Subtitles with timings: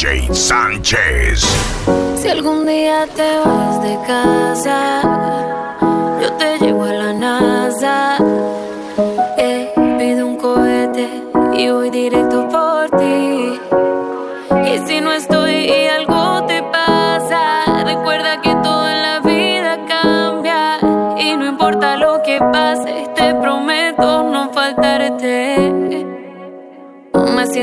[0.00, 1.44] DJ Sánchez.
[2.16, 5.49] Si algún día te vas de casa,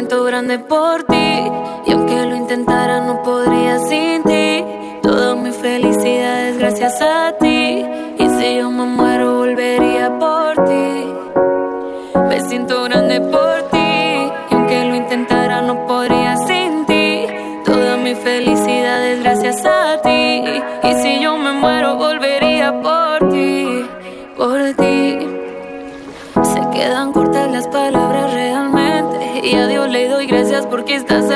[0.07, 1.51] siento grande por ti.
[1.85, 4.63] Y aunque lo intentara, no podría sin ti.
[5.01, 7.85] Toda mi felicidad es gracias a ti.
[8.17, 11.06] Y si yo me muero, volvería por ti.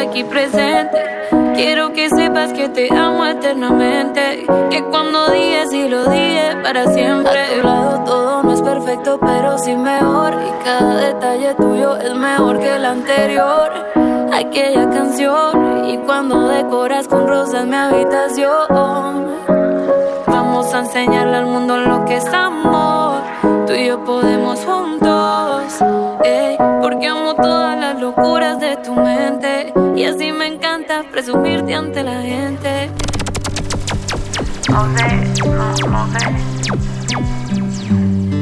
[0.02, 1.00] Aquí presente.
[1.56, 4.46] Quiero que sepas que te amo eternamente.
[4.70, 7.40] Que cuando dije sí lo dije para siempre.
[7.40, 10.34] A tu lado todo no es perfecto, pero sí mejor.
[10.34, 13.72] Y cada detalle tuyo es mejor que el anterior.
[14.34, 15.86] Aquella canción.
[15.86, 19.38] Y cuando decoras con rosas mi habitación.
[20.28, 23.22] Vamos a enseñarle al mundo lo que es amor.
[23.68, 25.51] Tú y yo podemos juntos.
[26.82, 29.74] Porque amo todas las locuras de tu mente.
[29.96, 32.90] Y así me encanta presumirte ante la gente.
[34.70, 35.16] No sé,
[35.46, 36.30] no, sé.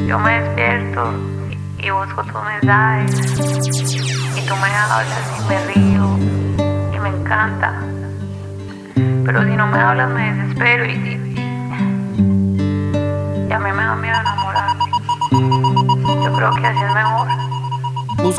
[0.06, 1.12] Yo me despierto
[1.78, 3.38] y, y busco tus mensajes.
[4.36, 6.18] Y tú me hablas y me río.
[6.94, 7.82] Y me encanta.
[9.24, 11.29] Pero si no me hablas me desespero y,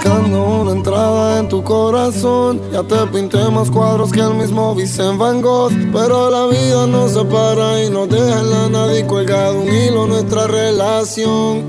[0.04, 2.60] Buscando una entrada en tu corazón.
[2.72, 5.72] Ya te pinté más cuadros que el mismo Vicente Van Gogh.
[5.94, 10.48] Pero la vida nos separa y nos deja en la nadie colgado un hilo nuestra
[10.48, 11.68] relación.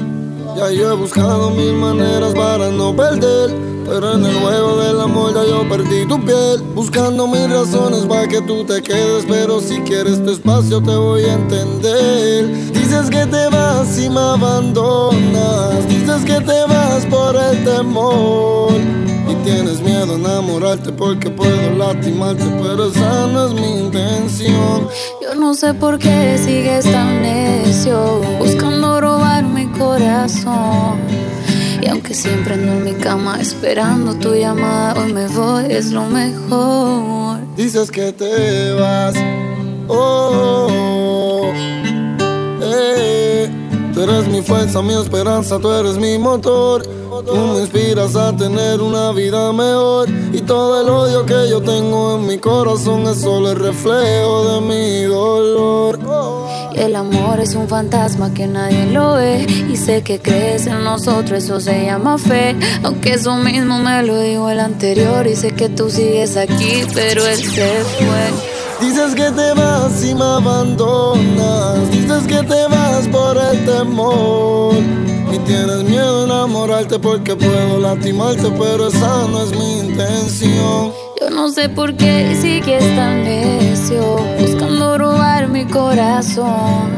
[0.56, 3.50] Ya yo he buscado mil maneras para no perder
[3.92, 6.62] Pero en el juego del amor ya yo perdí tu piel.
[6.74, 11.24] Buscando mil razones para que tú te quedes Pero si quieres tu espacio te voy
[11.24, 12.72] a entender.
[12.72, 15.86] Dices que te vas y me abandonas.
[15.90, 18.72] Dices que te vas por el temor.
[19.28, 24.88] Y tienes miedo a enamorarte porque puedo lastimarte Pero esa no es mi intención.
[25.20, 31.11] Yo no sé por qué sigues tan necio, buscando robar mi corazón.
[31.92, 37.38] Aunque siempre ando en mi cama esperando tu llamada, hoy me voy, es lo mejor.
[37.54, 39.14] Dices que te vas
[39.88, 41.52] Oh,
[42.62, 43.50] eh,
[43.92, 46.82] tú eres mi fuerza, mi esperanza, tú eres mi motor.
[47.26, 50.08] Tú me inspiras a tener una vida mejor.
[50.32, 54.60] Y todo el odio que yo tengo en mi corazón es solo el reflejo de
[54.62, 56.01] mi dolor.
[56.76, 59.46] El amor es un fantasma que nadie lo ve.
[59.70, 62.56] Y sé que crees en nosotros, eso se llama fe.
[62.82, 65.26] Aunque eso mismo me lo dijo el anterior.
[65.26, 68.86] Y sé que tú sigues aquí, pero él se fue.
[68.86, 71.90] Dices que te vas y me abandonas.
[71.90, 74.74] Dices que te vas por el temor.
[75.32, 81.01] Y tienes miedo enamorarte porque puedo lastimarte, pero esa no es mi intención.
[81.34, 86.90] No sé por qué sigues tan necio, buscando robar mi corazón.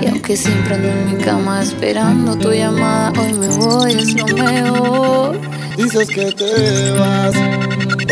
[0.00, 4.26] Y aunque siempre ando en mi cama esperando tu llamada, hoy me voy, es lo
[4.26, 5.40] mejor.
[5.76, 7.34] Dices que te vas.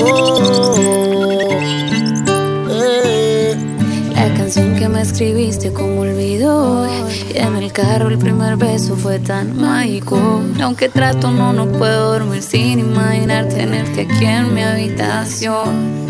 [0.01, 1.38] Oh, eh.
[5.09, 6.87] Escribiste como olvidó
[7.33, 10.19] Y en el carro el primer beso fue tan mágico
[10.63, 16.09] Aunque trato no, no puedo dormir sin imaginar tenerte aquí en mi habitación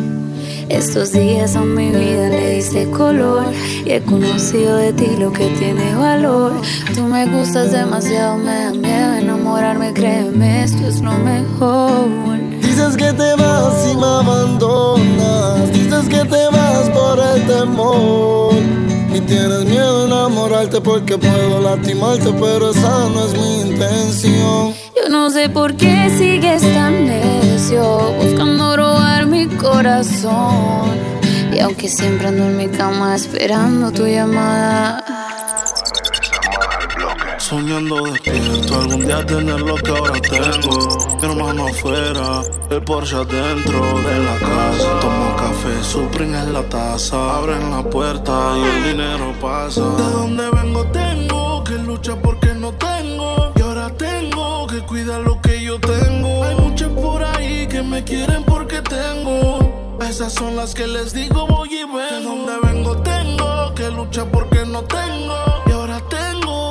[0.68, 3.46] estos días a mi vida le diste color
[3.86, 6.52] y he conocido de ti lo que tiene valor.
[6.94, 12.38] Tú me gustas demasiado, me da miedo enamorarme, créeme, esto es lo mejor.
[12.60, 15.72] Dices que te vas y me abandonas.
[15.72, 18.87] Dices que te vas por el temor.
[19.14, 24.74] Y tienes miedo a enamorarte porque puedo lastimarte, pero esa no es mi intención.
[24.96, 30.90] Yo no sé por qué sigues tan necio, buscando robar mi corazón.
[31.52, 35.04] Y aunque siempre ando en mi cama esperando tu llamada.
[37.48, 40.98] Soñando despierto, algún día tener lo que ahora tengo.
[41.16, 45.00] Mi hermano afuera, el Porsche adentro de la casa.
[45.00, 47.38] Tomo café, Supreme en la taza.
[47.38, 49.80] Abren la puerta y el dinero pasa.
[49.80, 53.50] De donde vengo tengo que luchar porque no tengo.
[53.56, 56.44] Y ahora tengo que cuidar lo que yo tengo.
[56.44, 59.96] Hay muchos por ahí que me quieren porque tengo.
[60.06, 61.96] Esas son las que les digo voy y vengo.
[61.96, 65.47] De donde vengo tengo que luchar porque no tengo.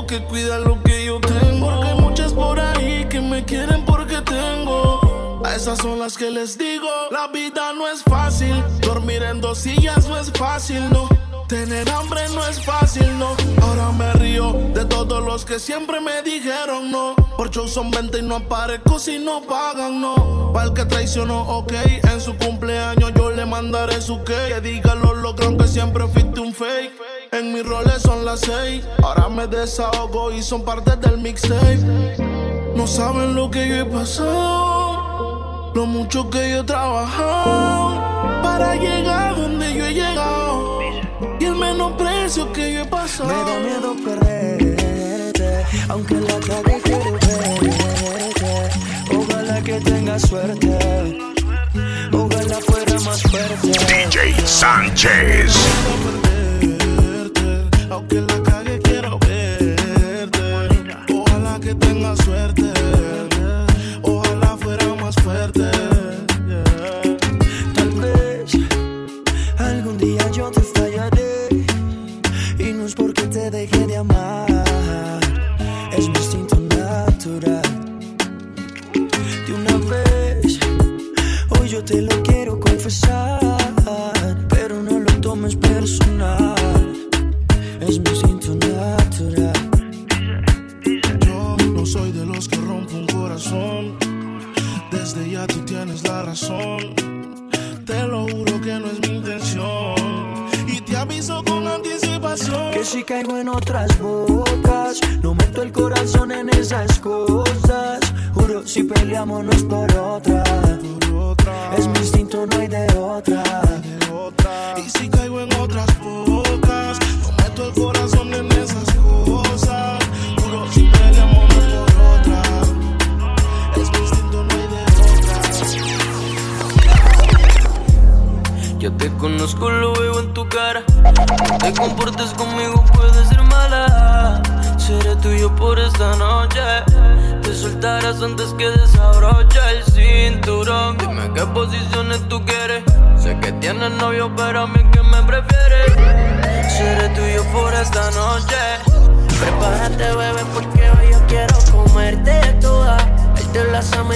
[0.07, 1.69] Que cuidar lo que yo tengo.
[1.69, 5.41] Porque hay muchas por ahí que me quieren porque tengo.
[5.43, 8.63] A esas son las que les digo, la vida no es fácil.
[8.79, 11.09] Dormir en dos sillas no es fácil, no.
[11.47, 13.29] Tener hambre no es fácil, no.
[13.61, 17.15] Ahora me río de todos los que siempre me dijeron no.
[17.37, 20.51] Por show son 20 y no aparezco si no pagan, no.
[20.53, 21.71] Para el que traicionó, ok.
[22.11, 24.55] En su cumpleaños yo le mandaré su cake.
[24.55, 26.91] Que diga lo logran que siempre fuiste un fake.
[27.31, 28.85] En mis roles son las seis.
[29.01, 31.79] Ahora me desahogo y son parte del mixtape.
[32.75, 35.71] No saben lo que yo he pasado.
[35.73, 38.01] Lo mucho que yo he trabajado.
[38.43, 40.16] Para llegar donde yo he llegado
[41.77, 43.29] y el menosprecio que yo he pasado.
[43.29, 48.51] Me da miedo perderte, aunque la calle quiero verte.
[49.15, 50.77] Ojalá que tengas suerte,
[52.11, 53.67] ojalá fuera más fuerte.
[53.67, 55.53] DJ Sánchez.
[57.89, 58.36] Aunque la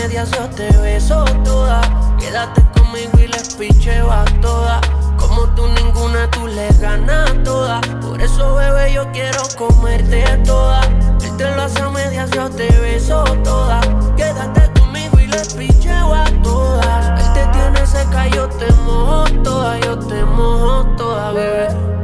[0.01, 1.81] medias, yo te beso toda.
[2.19, 4.09] Quédate conmigo y les picheo
[4.41, 4.81] toda.
[5.17, 7.81] Como tú ninguna, tú le ganas toda.
[8.01, 10.81] Por eso, bebé, yo quiero comerte toda.
[11.19, 13.79] Verte las a medias, yo te beso toda.
[14.17, 17.21] Quédate conmigo y les picheo a todas.
[17.21, 19.61] Él te tiene seca, yo te mojo toda.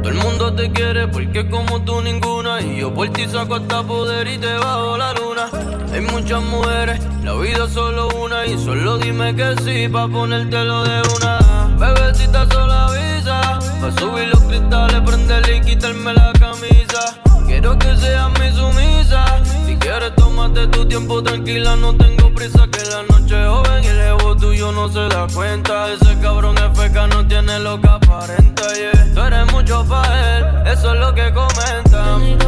[0.02, 2.60] Todo el mundo te quiere porque como tú ninguna.
[2.60, 5.48] Y yo por ti saco hasta poder y te bajo la luna.
[5.92, 8.46] Hay muchas mujeres, la vida es solo una.
[8.46, 11.76] Y solo dime que sí pa' ponértelo de una.
[11.78, 13.58] Bebecita solo avisa.
[13.80, 17.27] Pa' subir los cristales, prenderle y quitarme la camisa
[17.60, 22.84] Quiero que seas mi sumisa Si quieres tómate tu tiempo tranquila No tengo prisa que
[22.88, 26.78] la noche es joven Y el ego tuyo no se da cuenta Ese cabrón es
[26.78, 29.12] feca, no tiene lo que aparenta yeah.
[29.12, 32.38] Tú eres mucho pa' él, eso es lo que comentan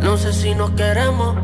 [0.00, 1.36] No sé si nos queremos.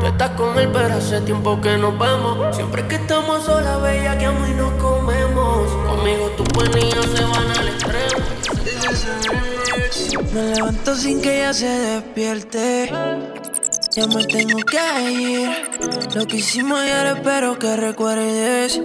[0.00, 2.54] Tú estás con él, pero hace tiempo que nos vemos.
[2.54, 5.68] Siempre que estamos solas, bella, que amo y nos comemos.
[5.86, 9.53] Conmigo tus buenillos se van al extremo.
[10.16, 12.90] Me levanto sin que ella se despierte.
[13.92, 15.50] Ya me tengo que ir.
[16.14, 18.80] Lo que hicimos ayer espero que recuerdes.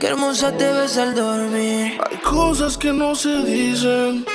[0.00, 1.98] Qué hermosa te ves al dormir.
[2.10, 4.26] Hay cosas que no se dicen,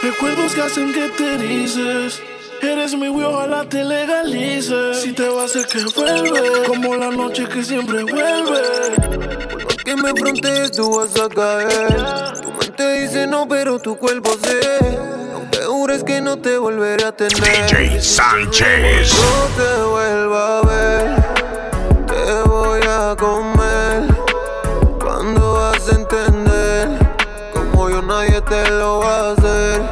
[0.00, 2.22] recuerdos que hacen que te erices.
[2.60, 5.02] Eres mi güey, ojalá te legalices.
[5.02, 8.62] Si te va a hacer que vuelve, como la noche que siempre vuelve.
[9.84, 12.40] Que me frontees, tú vas a caer.
[12.40, 15.11] Tu mente dice no, pero tu cuerpo sé.
[15.52, 17.66] Aunque jures que no te volveré a tener.
[17.66, 19.12] DJ Sánchez.
[19.12, 21.16] No te vuelva a ver.
[22.06, 24.06] Te voy a comer.
[24.98, 26.88] Cuando vas a entender.
[27.52, 29.82] Como yo nadie te lo va a hacer.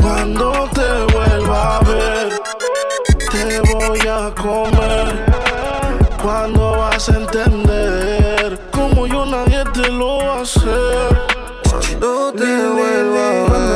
[0.00, 2.40] Cuando te vuelva a ver,
[3.30, 5.26] te voy a comer.
[6.22, 7.63] Cuando vas a entender,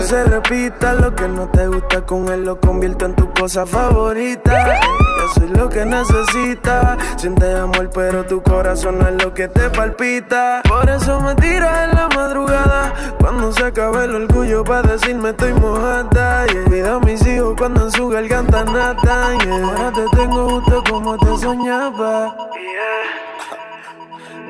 [0.08, 4.80] se repita lo que no te gusta con él lo convierto en tu cosa favorita.
[5.18, 6.96] Yo soy lo que necesitas.
[7.18, 10.62] Siente amor, pero tu corazón no es lo que te palpita.
[10.66, 12.94] Por eso me tiras en la madrugada.
[13.20, 16.46] Cuando se acabe el orgullo para decirme estoy mojada.
[16.48, 16.94] Y yeah.
[16.94, 19.32] a mis hijos cuando en su garganta nata.
[19.32, 22.34] Ahora te tengo justo como te soñaba.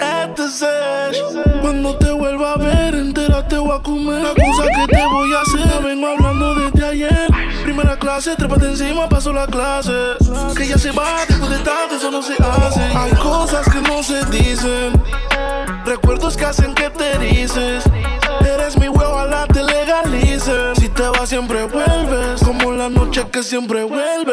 [0.00, 1.23] Este es
[1.61, 4.23] Cuando te vuelva a ver, entera te voy a comer.
[4.23, 7.28] La cosa que te voy a hacer, vengo hablando desde ayer.
[7.64, 9.93] Primera clase, trépate encima, paso la clase.
[10.57, 12.81] Que ya se va, después de tanto, eso no se hace.
[12.81, 15.02] Hay cosas que no se dicen.
[15.85, 17.85] Recuerdos que hacen que te dices.
[18.40, 20.76] Eres mi huevo, a la te legalicen.
[20.76, 22.43] Si te vas, siempre vuelves.
[22.45, 24.33] Como la noche que siempre vuelve.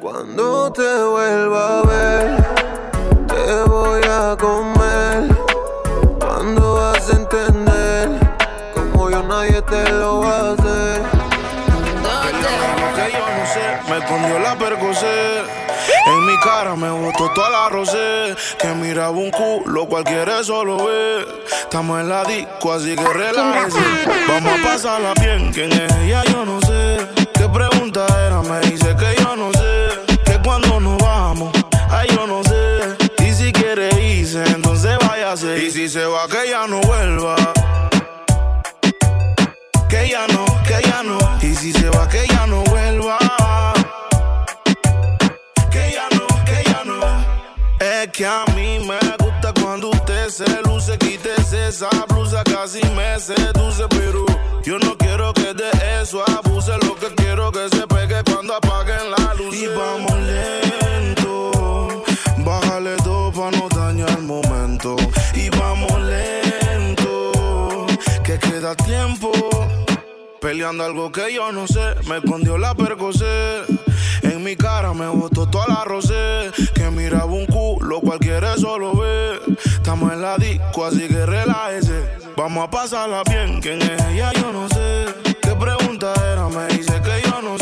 [0.00, 2.61] Cuando te vuelva a ver
[3.44, 5.28] te voy a comer.
[6.20, 8.08] Cuando vas a entender,
[8.74, 11.02] como yo nadie te lo va a hacer.
[12.96, 15.42] Que yo no sé, me escondió la percocé.
[16.06, 18.34] En mi cara me botó toda la rosé.
[18.58, 21.26] Que miraba un culo, cualquiera solo ve.
[21.62, 23.78] Estamos en la disco, así que relájese.
[24.28, 26.98] Vamos a pasarla bien, quién es ella, yo no sé.
[27.34, 28.42] ¿Qué pregunta era?
[28.42, 30.11] Me dice que yo no sé.
[33.74, 35.64] Entonces váyase.
[35.64, 37.36] Y si se va, que ya no vuelva.
[39.88, 41.18] Que ya no, que ya no.
[41.40, 43.18] Y si se va, que ya no vuelva.
[45.70, 47.00] Que ya no, que ya no.
[47.80, 53.18] Es que a mí me gusta cuando usted se luce, quítese esa blusa, casi me
[53.18, 54.26] seduce, pero
[54.64, 55.70] yo no quiero que de
[56.02, 59.54] eso abuse, lo que quiero que se pegue cuando apaguen la luz.
[59.56, 62.04] Y vamos lento,
[62.38, 63.01] bájale
[63.50, 63.68] no
[64.06, 64.94] el momento
[65.34, 67.86] y vamos lento,
[68.22, 69.32] que queda tiempo.
[70.40, 73.62] Peleando algo que yo no sé, me escondió la percocé.
[74.22, 76.50] En mi cara me botó toda la rosé.
[76.74, 79.40] Que miraba un culo, cualquiera solo ve.
[79.64, 82.18] Estamos en la disco, así que relájese.
[82.36, 85.06] Vamos a pasarla bien, quién es ella, yo no sé.
[85.42, 86.48] ¿Qué pregunta era?
[86.48, 87.61] Me dice que yo no sé.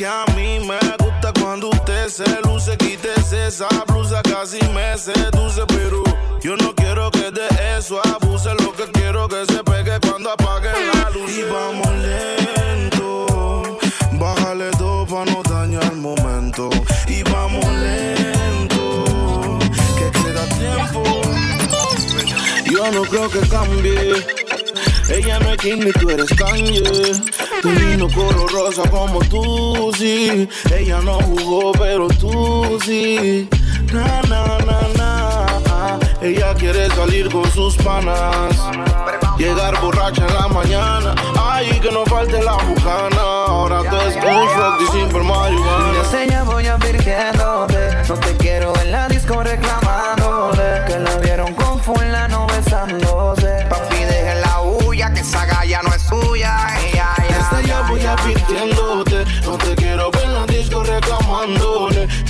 [0.00, 5.60] Que a mí me gusta cuando usted se luce, quítese esa blusa, casi me seduce,
[5.66, 6.02] pero
[6.40, 10.70] yo no quiero que de eso abuse, lo que quiero que se pegue cuando apague
[10.70, 11.30] la luz.
[11.30, 13.78] Y vamos lento,
[14.12, 16.70] bájale dos para no dañar el momento.
[17.06, 19.58] Y vamos lento,
[19.98, 21.02] que queda tiempo.
[22.64, 24.40] Yo no creo que cambie.
[25.10, 26.82] Ella no es Kim ni tú eres Kanye.
[27.62, 30.48] Tu vino coro rosa como tú, sí.
[30.72, 33.48] Ella no jugó, pero tú sí.
[33.92, 35.98] Na, na, na, na.
[36.22, 38.56] Ella quiere salir con sus panas.
[39.38, 41.14] Llegar borracha en la mañana.
[41.38, 43.22] Ay, que no falte la bucana.
[43.48, 46.26] Ahora tú es un y sin marihuana.
[46.28, 48.08] Ya voy advirtiéndote.
[48.08, 49.89] No te quiero en la disco reclamándole.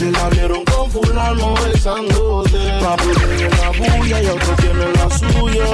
[0.00, 2.56] Que la vieron con fulano besándose.
[2.80, 5.64] Papi, deja la bulla y otro tiene la suya.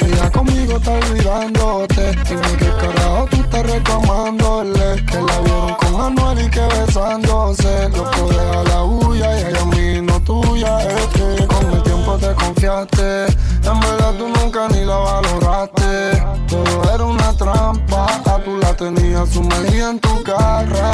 [0.00, 2.12] Ella conmigo está olvidándote.
[2.26, 5.04] Dime qué carajo tú estás reclamándole.
[5.04, 7.90] Que la vieron con Anuel y que besándose.
[7.90, 10.78] Loco, deja la huya y ella a mí no tuya.
[10.80, 13.26] Es que con el tiempo te confiaste.
[13.66, 16.22] En verdad tú nunca ni la valoraste.
[16.48, 18.06] Todo era una trampa.
[18.44, 20.92] Tú la tenías sumergida en tu garra.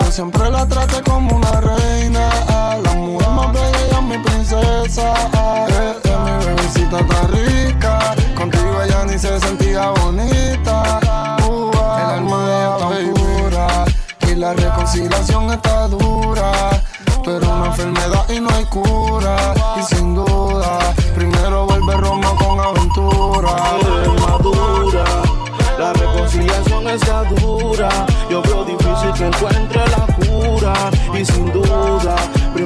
[0.00, 2.28] Y yo siempre la traté como una reina.
[2.82, 5.14] La mujer más bella y mi princesa.
[5.68, 8.14] Eh, eh, mi bebecita está rica.
[8.36, 11.00] Contigo ella ni se sentía bonita.
[11.00, 13.84] El alma de ella tan pura.
[14.30, 16.52] Y la reconciliación está dura.
[17.24, 19.54] Pero una enfermedad y no hay cura.
[19.78, 20.94] Y sin duda,
[21.90, 23.54] vuelve Roma con aventura.
[24.20, 25.04] madura.
[25.78, 27.88] La reconciliación está dura.
[28.30, 30.74] Yo veo difícil que encuentre la cura.
[31.18, 32.16] Y sin duda,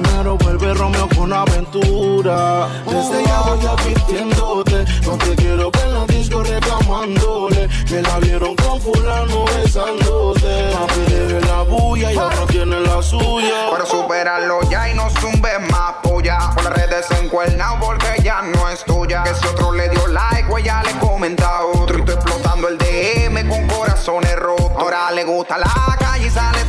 [0.00, 2.68] primero vuelve Romeo con aventura.
[2.86, 4.84] Desde ya voy advirtiéndote.
[5.02, 7.68] No te quiero ver en la disco reclamándole.
[7.86, 10.70] Que la vieron con fulano besándose.
[10.72, 13.70] Papi, deje la bulla y otro tiene la suya.
[13.70, 16.38] Para superarlo ya y no zumbes más polla.
[16.54, 19.22] Por las redes encuernado porque ya no es tuya.
[19.22, 21.98] Que si otro le dio like o ella le comenta otro.
[21.98, 24.72] Y tú explotando el DM con corazones rotos.
[24.76, 26.64] Ahora le gusta la calle y sale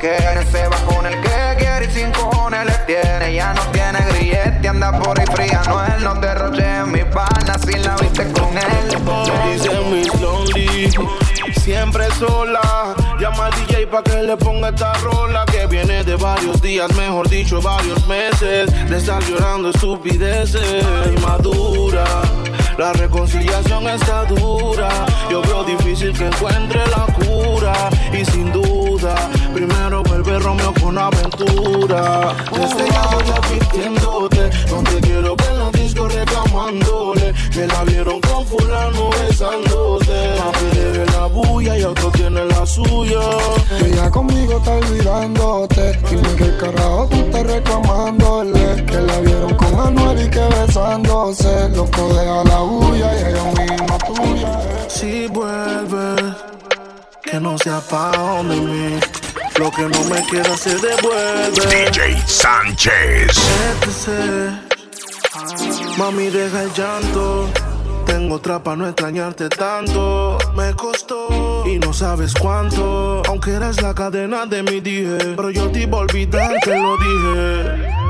[0.00, 0.44] quiere.
[0.50, 1.29] Se va con el que
[2.64, 3.34] le tiene.
[3.34, 5.62] Ya no tiene grillete, anda por ahí fría.
[5.66, 8.90] No, él no te roche en mi pana si la viste con él.
[9.44, 10.90] Me dice Miss Lonely,
[11.60, 12.94] siempre sola.
[13.18, 17.28] Llama al DJ pa' que le ponga esta rola que viene de varios días, mejor
[17.28, 18.70] dicho, varios meses.
[18.88, 20.84] De estar llorando estupideces,
[21.22, 22.04] madura.
[22.78, 24.88] La reconciliación está dura.
[25.30, 27.74] Yo veo difícil que encuentre la cura.
[28.12, 29.14] Y sin duda,
[30.70, 32.34] vuelve Romeo con aventura.
[32.52, 34.50] Desde ya voy advirtiéndote.
[34.68, 37.32] No te quiero ver en la disco reclamándole.
[37.52, 40.34] Que la vieron con fulano besándose.
[40.38, 43.20] Papi debe la bulla y otro tiene la suya.
[43.84, 45.98] Ella conmigo está olvidándote.
[46.10, 48.84] Dime que carajo tú estás reclamándole.
[48.84, 51.68] Que la vieron con Anuel y que besándose.
[51.70, 54.60] Loco, deja la bulla y ella misma tuya.
[54.88, 56.34] Si vuelves,
[57.22, 59.19] que no sea pa' donde mí.
[59.60, 61.52] Lo que no me queda se devuelve.
[61.52, 63.36] DJ Sánchez.
[65.98, 67.46] Mami, deja el llanto.
[68.06, 70.38] Tengo otra pa' no extrañarte tanto.
[70.56, 73.20] Me costó y no sabes cuánto.
[73.28, 75.34] Aunque eres la cadena de mi dije.
[75.36, 78.09] Pero yo te iba a olvidar, te lo dije.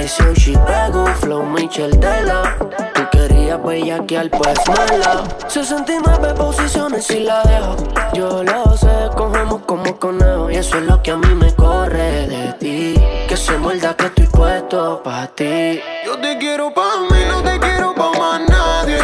[0.00, 2.56] I see she pego, flow Michel Dela.
[2.94, 5.24] Tú querías bellaquear, pues mala.
[5.46, 7.76] 69 posiciones y la dejo.
[8.14, 10.50] Yo lo sé, cogemos como conejo.
[10.50, 12.94] Y eso es lo que a mí me corre de ti.
[13.28, 15.82] Que se muerda que estoy puesto pa' ti.
[16.06, 18.96] Yo te quiero pa' mí, no te quiero pa' más nadie.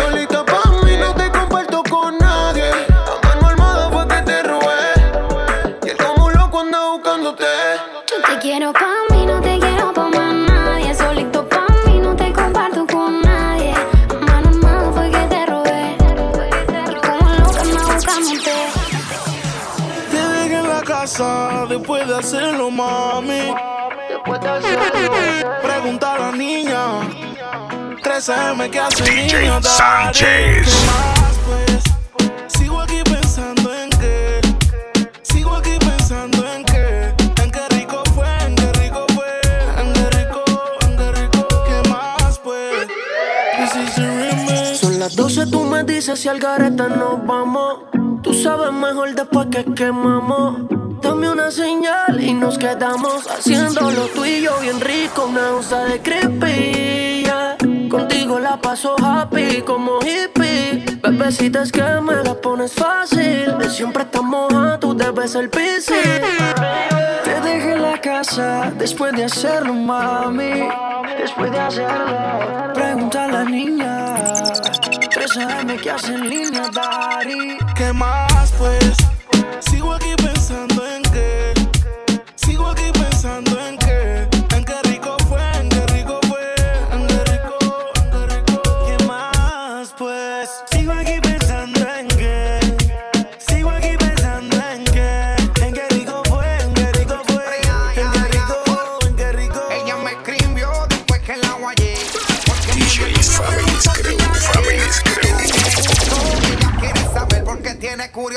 [22.19, 22.71] Hacerlo.
[25.63, 27.01] Pregunta a la niña.
[28.03, 30.67] 13M que hace DJ niño, Sánchez.
[30.67, 31.83] ¿qué más, pues?
[32.59, 34.41] Sigo aquí pensando en que.
[35.23, 37.15] Sigo aquí pensando en que.
[37.43, 39.27] En qué rico fue, en qué rico fue.
[39.81, 40.45] En qué rico,
[40.83, 41.49] en qué rico.
[41.67, 42.89] ¿Qué más, pues?
[44.81, 47.81] Son las 12, tú me dices si al gareta nos vamos.
[48.23, 50.76] Tú sabes mejor después que quemamos.
[51.01, 55.27] Dame una señal y nos quedamos haciéndolo tú y yo bien rico.
[55.27, 57.25] Una onza de creepy.
[57.25, 57.57] yeah.
[57.89, 60.85] Contigo la paso happy como hippie.
[61.03, 63.55] Bebecita que me la pones fácil.
[63.71, 65.97] Siempre estamos a tú debes ser piscis.
[67.25, 70.69] Te dejé la casa después de hacerlo, mami.
[71.19, 74.15] Después de hacerlo, pregunta a la niña.
[75.11, 77.59] 13M que hace en línea, daddy.
[77.75, 78.97] ¿Qué más, pues?
[79.61, 80.36] Sigo aquí pensando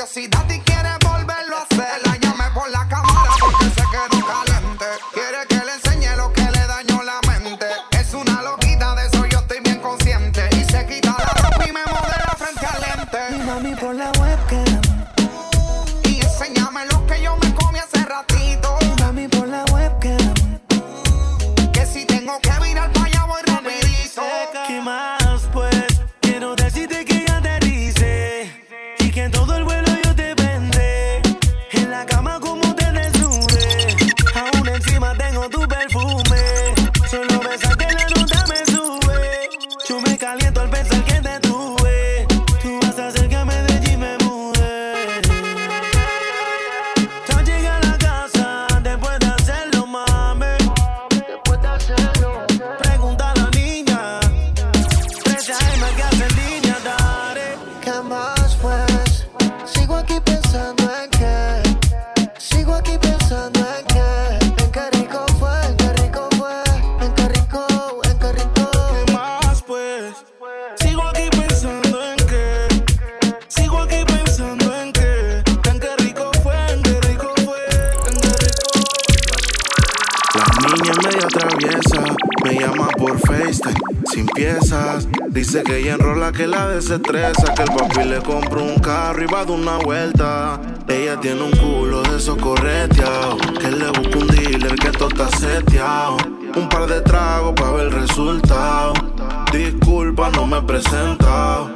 [0.00, 0.49] curiosidad.
[86.98, 90.60] Que la desestresa, que el papi le compró un carro y va de una vuelta.
[90.88, 95.28] Ella tiene un culo de esos correteados, que le busca un dealer que todo está
[95.36, 96.16] seteado.
[96.56, 98.92] Un par de tragos para ver el resultado.
[99.52, 101.70] Disculpa, no me he presentado.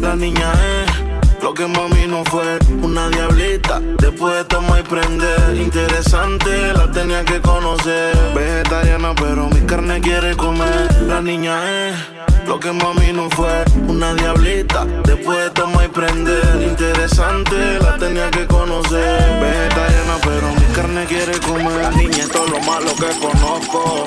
[0.00, 3.80] La niña es lo que mami no fue, una diablita.
[3.98, 8.16] Después de tomar y prender, interesante, la tenía que conocer.
[8.34, 11.02] Vegetariana, pero mi carne quiere comer.
[11.06, 11.96] La niña es
[12.46, 14.84] lo que mami no fue, una diablita.
[15.04, 19.40] Después de tomar y prender, interesante, la tenía que conocer.
[19.40, 21.82] Vegetariana, pero mi carne quiere comer.
[21.82, 24.04] La niña es todo lo malo que conozco,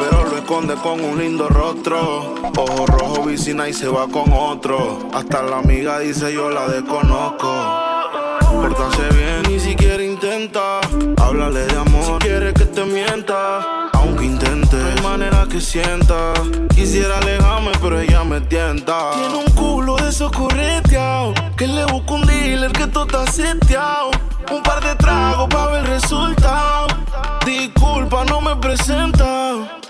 [0.00, 2.34] pero lo esconde con un lindo rostro.
[2.56, 5.08] Ojo rojo, vicina y se va con otro.
[5.14, 7.48] Hasta la amiga dice yo la desconozco.
[8.50, 10.80] Pórtase bien, ni siquiera intenta.
[11.18, 13.90] Háblale de amor, si quiere que te mienta.
[13.92, 14.30] Aunque hay
[15.16, 16.34] manera que sienta.
[16.74, 19.12] Quisiera alejarme, pero ella me tienta.
[19.12, 21.34] Tiene un culo de esos correteados.
[21.56, 24.10] Que le busca un dealer que todo está seteado.
[24.52, 26.88] Un par de tragos para ver el resultado.
[27.46, 29.80] Disculpa, no me presenta.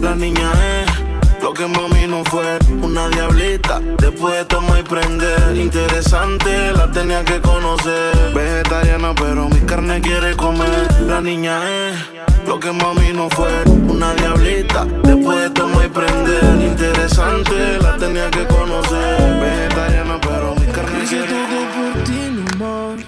[0.00, 3.80] La niña es lo que mami no fue, una diablita.
[3.98, 8.32] Después de tomar y prender, interesante, la tenía que conocer.
[8.34, 9.57] Vegetariana, pero mi
[9.88, 11.02] carne quiere comer.
[11.06, 13.48] La niña es lo que mami no fue,
[13.88, 14.84] una diablita.
[15.02, 19.40] Después de tomar y prender, interesante, la tenía que conocer.
[19.40, 23.04] Vegetariana, pero mi carne quiere todo por ti nomás.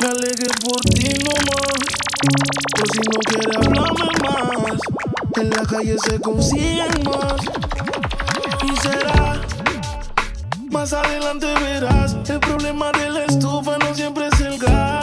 [0.00, 1.82] Me alegué por ti nomás.
[2.74, 4.80] Por si no quiere hablarme más.
[5.36, 7.40] En la calle se consiguen más.
[8.64, 9.40] Y será.
[10.70, 12.16] Más adelante verás.
[12.28, 15.01] El problema de la estufa no siempre es el gas.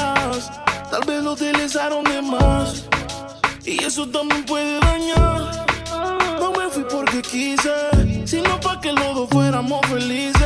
[0.99, 2.83] Tal vez lo utilizaron de más.
[3.63, 5.65] Y eso también puede dañar.
[6.41, 10.43] No me fui porque quise, sino para que los dos fuéramos felices.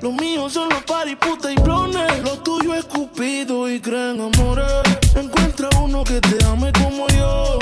[0.00, 2.22] Lo mío son los party, puta y blones.
[2.22, 4.70] Lo tuyo es cupido y creen amores.
[5.16, 7.58] Encuentra uno que te ame como yo,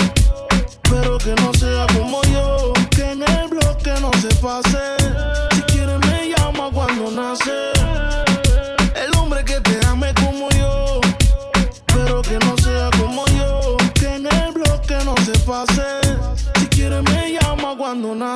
[0.82, 1.86] pero que no sea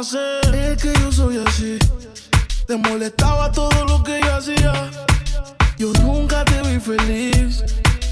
[0.02, 1.78] Es que yo soy así.
[2.66, 4.90] Te molestaba todo lo que yo hacía.
[5.78, 7.62] Yo nunca te vi feliz.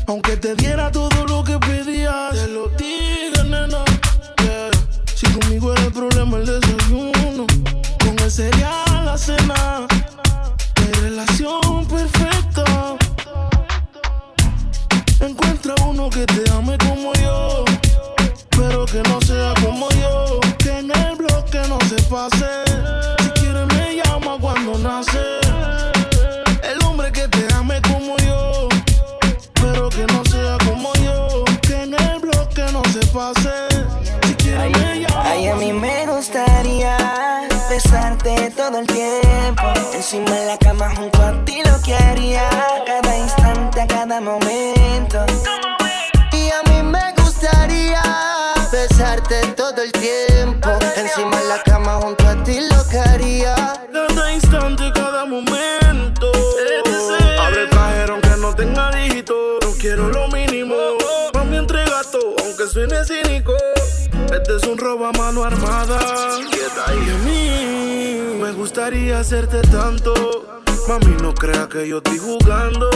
[0.07, 2.31] Aunque te diera todo lo que pedías.
[2.31, 3.85] Te lo dije, nena.
[5.17, 7.47] Si conmigo era el problema el desayuno.
[7.99, 9.89] Con el cereal la cena.
[10.77, 12.97] Mi relación perfecta.
[15.19, 17.65] Encuentra uno que te ame como yo.
[18.51, 19.55] Pero que no sea
[22.11, 25.21] Si quiere me llama cuando nace.
[26.61, 28.69] El hombre que te ame como yo.
[29.55, 31.45] Pero que no sea como yo.
[31.63, 33.53] Que en el bloque no se pase.
[34.27, 35.23] Si quiere me llama.
[35.25, 36.97] Ay, a mí me gustaría
[37.71, 39.73] besarte todo el tiempo.
[39.95, 42.49] Encima de la cama junto a ti lo que haría.
[42.49, 44.80] A cada instante, a cada momento.
[48.71, 50.71] besarte todo el tiempo.
[50.97, 53.55] Encima de la cama junto a ti lo que haría.
[53.93, 56.31] Cada instante, cada momento.
[57.41, 59.59] Abre el cajero que no tenga dígito.
[59.63, 60.75] No quiero lo mínimo.
[61.33, 63.55] Para mi entrega todo, aunque suene cínico.
[64.33, 65.99] Este es un robo a mano armada.
[66.89, 70.61] Y a mí me gustaría hacerte tanto.
[70.89, 72.91] Mami, no creas que yo estoy jugando.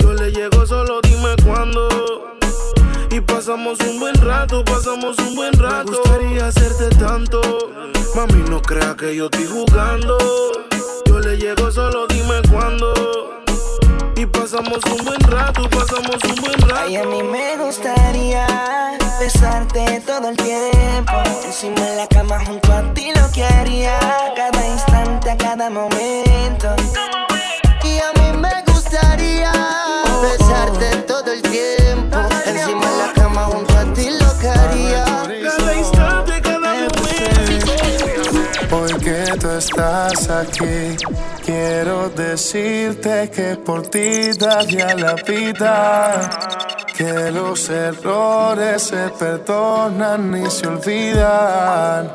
[0.00, 1.88] Yo le llego, solo dime cuándo.
[3.12, 5.92] Y pasamos un buen rato, pasamos un buen rato.
[5.92, 7.42] Me gustaría hacerte tanto.
[8.16, 10.16] Mami, no crea que yo estoy jugando.
[11.04, 13.42] Yo le llego, solo dime cuándo.
[14.16, 16.84] Y pasamos un buen rato, pasamos un buen rato.
[16.86, 18.46] Ay, a mí me gustaría
[19.20, 21.12] besarte todo el tiempo.
[21.44, 23.98] Encima de la cama junto a ti lo que haría.
[24.34, 26.74] Cada instante, a cada momento.
[27.84, 29.81] Y a mí me gustaría
[30.22, 32.18] besarte todo el tiempo.
[32.46, 35.11] Encima de la cama junto a ti lo que haría.
[39.32, 40.96] Que tú estás aquí,
[41.44, 46.30] quiero decirte que por ti daría la vida.
[46.96, 52.12] Que los errores se perdonan y se olvidan.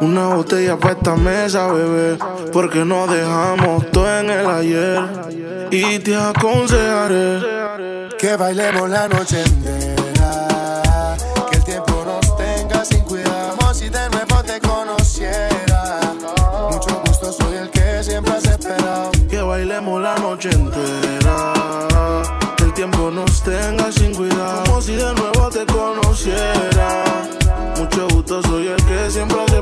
[0.00, 2.18] Una botella para esta mesa, bebé.
[2.52, 5.68] Porque no dejamos todo en el ayer.
[5.70, 9.97] Y te aconsejaré Que bailemos la noche entera.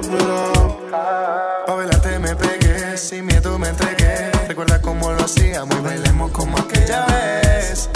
[0.07, 0.79] Esperado.
[1.67, 4.31] Pa' me pegué, sin miedo me entregué.
[4.49, 7.91] Recuerda cómo lo hacíamos y bailemos como aquella vez.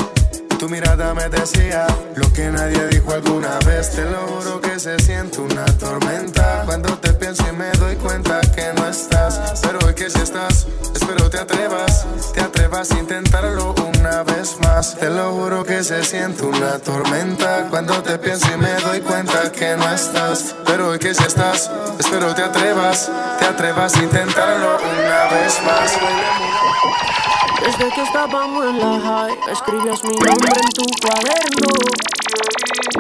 [0.61, 3.93] Tu mirada me decía lo que nadie dijo alguna vez.
[3.93, 6.65] Te lo juro que se siente una tormenta.
[6.67, 9.59] Cuando te pienso y me doy cuenta que no estás.
[9.63, 12.05] Pero hoy que si estás, espero te atrevas.
[12.35, 14.97] Te atrevas a intentarlo una vez más.
[14.97, 17.67] Te lo juro que se siente una tormenta.
[17.71, 20.55] Cuando te pienso y me doy cuenta que no estás.
[20.67, 23.11] Pero hoy que si estás, espero te atrevas.
[23.39, 27.20] Te atrevas a intentarlo una vez más.
[27.65, 31.69] Desde que estábamos en la high, escribías mi nombre en tu cuaderno.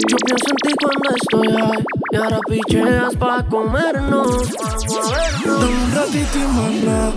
[0.06, 4.48] Yo pienso en ti cuando estoy high, y ahora picheas pa' comernos.
[5.44, 7.12] Dame un ratito y.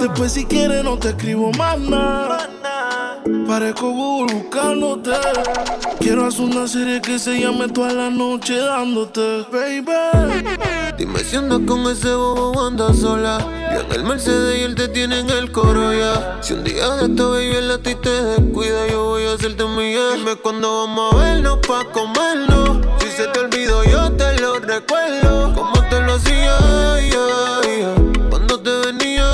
[0.00, 2.48] Después, si quieres, no te escribo más nada.
[3.46, 5.10] Parezco Google buscándote.
[5.98, 9.84] Quiero hacer una serie que se llame toda la noche dándote, baby.
[10.96, 13.38] Dime si andas con ese bobo o andas sola.
[13.74, 16.38] Yo en el Mercedes y él te tiene en el coro ya.
[16.42, 19.64] Si un día de esta baby el a ti te descuida, yo voy a hacerte
[19.64, 20.00] mía.
[20.16, 22.78] Dime cuándo vamos a vernos pa' comernos.
[23.00, 25.54] Si se te olvidó, yo te recuerdo.
[25.54, 26.58] Como te lo hacía,
[28.28, 29.26] cuando te venía.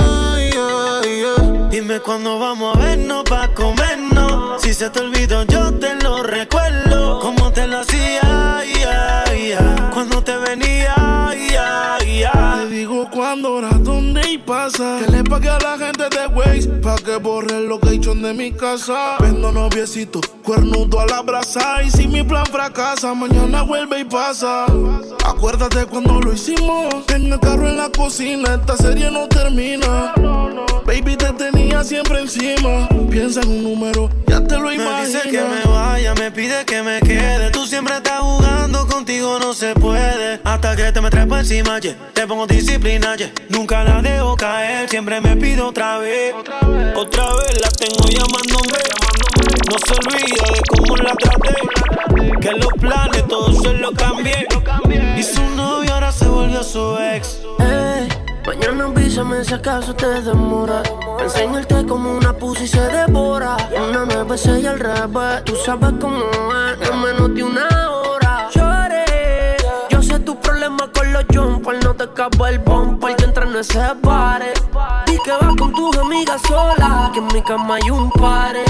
[1.71, 4.61] Dime cuándo vamos a vernos pa' comernos.
[4.63, 7.21] Si se te olvidó, yo te lo recuerdo.
[7.21, 8.63] Como te lo hacía.
[9.93, 10.95] Cuando te venía.
[12.07, 13.76] Te digo cuándo, dónde
[14.29, 15.01] y pasa.
[15.05, 18.53] Que le pague a la gente de Waze pa' que borre el location de mi
[18.53, 19.17] casa.
[19.21, 21.83] Vendo noviecito, cuernudo a la brasa.
[21.83, 24.67] Y si mi plan fracasa, mañana vuelve y pasa.
[25.25, 26.95] Acuérdate cuando lo hicimos.
[27.15, 30.13] En el carro en la cocina, esta serie no termina.
[30.87, 32.89] Baby, te tenía siempre encima.
[33.11, 35.07] Piensa en un número, ya te lo Me imaginas.
[35.07, 37.51] dice que me vaya, me pide que me quede.
[37.51, 38.21] Tú siempre estás
[40.57, 41.95] Hasta que te me trepo encima, yeah.
[42.15, 43.31] te pongo disciplina, yeah.
[43.51, 46.35] Nunca la dejo caer, siempre me pido otra vez.
[46.97, 48.79] Otra vez la tengo llamándome.
[49.69, 52.41] No se olvida de cómo la traté.
[52.41, 54.49] Que los planes todos se los cambié.
[55.19, 57.41] Y su novio ahora se volvió su ex.
[57.59, 58.09] Ey,
[58.47, 60.83] mañana avísame si acaso te demora.
[61.21, 63.59] Enseñarte como una pussy se devora.
[63.91, 65.45] Una nueve y al revés.
[65.45, 68.06] Tú sabes cómo es, en menos de una hora.
[71.37, 71.85] Jumpers.
[71.85, 74.53] No te acaba el bumper que entra en ese pare.
[75.27, 77.11] Que vas con tus amigas sola.
[77.13, 78.63] Que en mi cama hay un pare.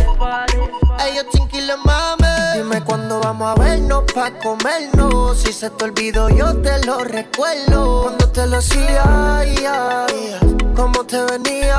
[1.07, 2.27] Ellos chinquiles mame.
[2.57, 5.37] Dime cuándo vamos a vernos pa' comernos.
[5.37, 8.05] Si se te olvidó, yo te lo recuerdo.
[8.05, 10.39] Cuando te lo hacía, ya, ya.
[10.75, 11.77] Como te venía,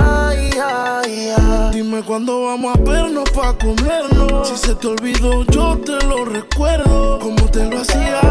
[0.55, 1.71] ya, ya.
[1.71, 4.47] Dime cuándo vamos a vernos pa' comernos.
[4.47, 7.17] Si se te olvidó, yo te lo recuerdo.
[7.17, 8.21] Como te lo hacía,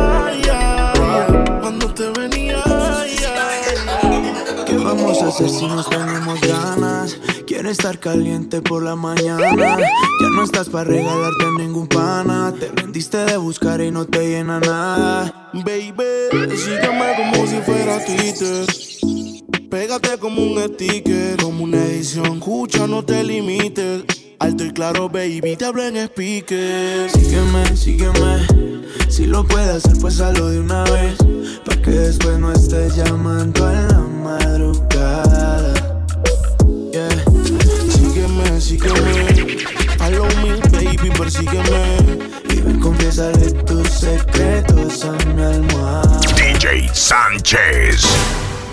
[0.45, 1.61] ya, ya.
[1.61, 2.86] Cuando te venía, ya.
[2.86, 2.86] ¿Qué
[4.87, 7.19] vamos a hacer si nos tenemos ganas?
[7.47, 9.51] Quiero estar caliente por la mañana.
[9.57, 12.55] Ya no estás para regalarte ningún pana.
[12.59, 15.51] Te rendiste de buscar y no te llena nada.
[15.53, 15.93] Baby,
[16.57, 18.67] sígueme como si fuera Twitter.
[19.69, 22.39] Pégate como un sticker, como una edición.
[22.39, 24.05] Escucha, no te limites.
[24.39, 27.11] Alto y claro, baby, te hablo en speaker.
[27.11, 28.47] Sígueme, sígueme.
[29.09, 31.17] Si lo puedes hacer, pues hazlo de una vez.
[31.65, 35.75] Pa' que después no estés llamando a la madrugada.
[36.93, 37.09] Yeah.
[37.89, 39.57] Sígueme, sígueme.
[40.01, 41.97] Hello me, baby, persígueme.
[42.51, 46.21] Y ven, confiésale tus secretos a mi almohada.
[46.37, 48.03] DJ Sánchez.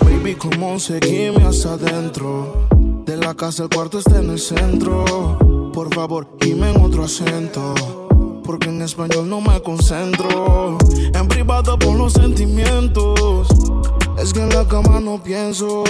[0.02, 2.68] Baby, ¿cómo seguime hasta adentro?
[3.06, 5.53] De la casa, el cuarto está en el centro.
[5.74, 7.74] Por favor, dime en otro acento.
[8.44, 10.78] Porque en español no me concentro.
[11.12, 13.48] En privado por los sentimientos.
[14.16, 15.82] Es que en la cama no pienso.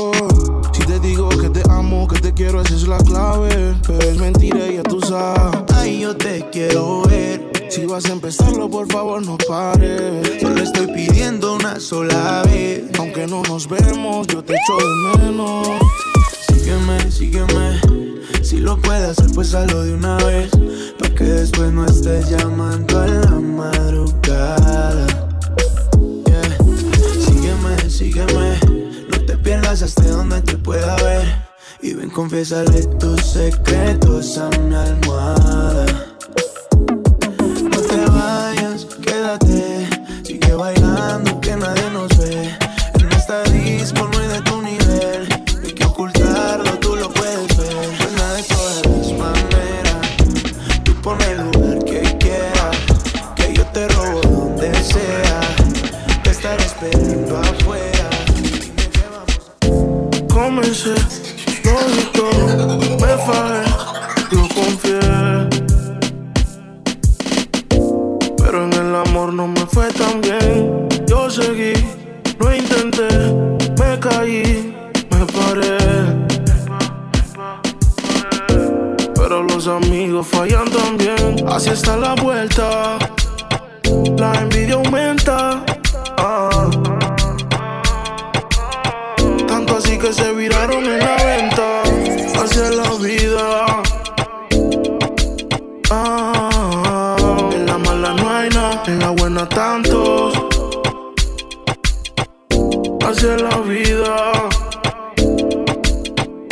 [0.72, 3.76] Si te digo que te amo, que te quiero, esa es la clave.
[3.86, 5.60] Pero es mentira y ya tú sabes.
[5.74, 7.52] Ay, yo te quiero ver.
[7.68, 10.40] Si vas a empezarlo, por favor no pares.
[10.40, 12.84] Solo estoy pidiendo una sola vez.
[12.98, 15.68] Aunque no nos vemos, yo te echo de menos.
[16.48, 18.03] Sígueme, sígueme
[18.44, 20.50] si lo puedes hacer, pues hazlo de una vez.
[20.98, 25.06] Pa' que después no estés llamando a la madrugada.
[26.26, 26.58] Yeah.
[27.24, 28.60] Sígueme, sígueme.
[29.10, 31.26] No te pierdas hasta donde te pueda ver.
[31.80, 36.13] Y ven, confiésale tus secretos a mi almohada.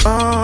[0.04, 0.41] Oh.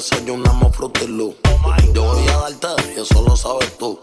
[0.00, 1.36] desayunamos frutilú.
[1.92, 3.99] Yo voy a darte y eso lo sabes tú.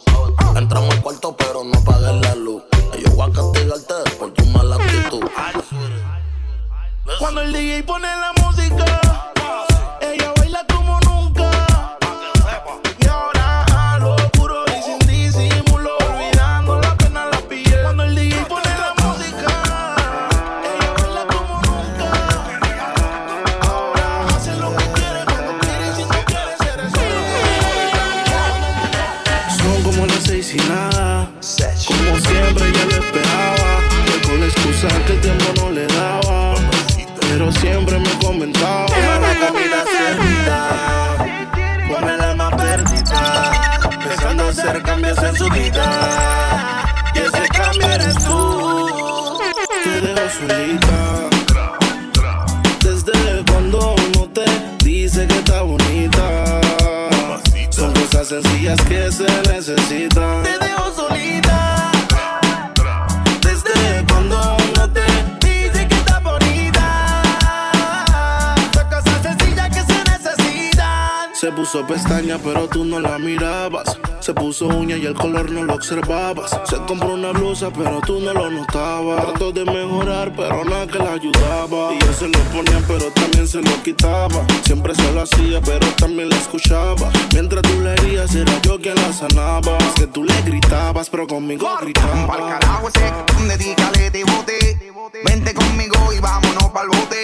[75.88, 76.59] Observabas.
[76.65, 79.25] Se compró una blusa, pero tú no lo notabas.
[79.25, 81.93] Trató de mejorar, pero nada que la ayudaba.
[81.93, 84.45] Y él se lo ponía, pero también se lo quitaba.
[84.63, 87.09] Siempre se lo hacía, pero también la escuchaba.
[87.33, 89.77] Mientras tú le herías, era yo quien la sanaba.
[89.77, 92.59] Es que tú le gritabas, pero conmigo Pa'l gritaba.
[92.59, 93.13] carajo ese,
[93.47, 94.93] dedícale de bote.
[95.23, 97.23] Vente conmigo y vámonos pa'l bote.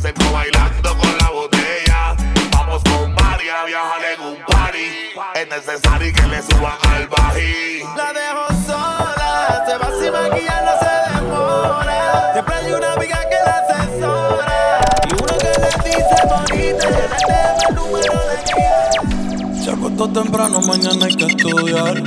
[0.00, 2.16] se acercó bailando con la botella.
[2.52, 4.88] Vamos con Mari a viajar en un party.
[5.34, 7.82] Es necesario que le suban al bají.
[7.96, 12.32] La dejo sola, se va sin maquillar, no se demora.
[12.32, 14.80] Siempre hay una amiga que la asesora.
[15.08, 19.64] Y uno que le dice bonita, le da el número de guía.
[19.64, 21.98] Se acostó temprano, mañana hay que estudiar.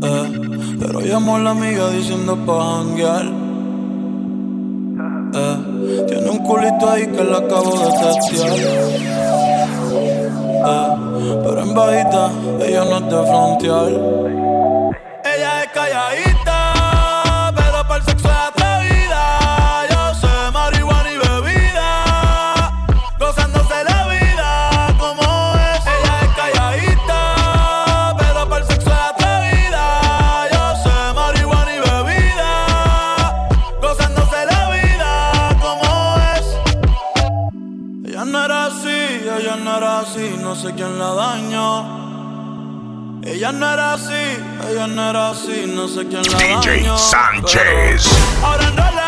[0.00, 3.47] Eh, pero llamó a la amiga diciendo pa' janguear.
[5.34, 8.52] Eh, tiene un culito ahí que la acabo de testear.
[10.70, 10.88] Eh,
[11.44, 12.30] pero en bajita,
[12.64, 13.88] ella no es de frontear.
[15.24, 16.57] Ella es calladita,
[41.18, 41.98] la dañó.
[43.24, 44.38] Ella no era así,
[44.70, 46.96] ella no era así, no sé quién la DJ dañó.
[46.96, 48.08] Sánchez.
[48.42, 49.07] Ahora enrola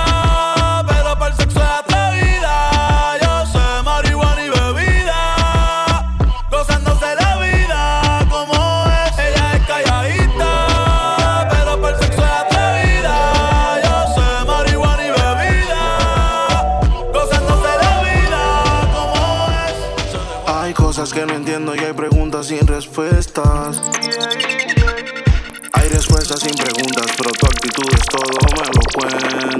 [25.73, 29.57] Hay respuestas sin preguntas, pero tu actitud es todo, me lo cuenta.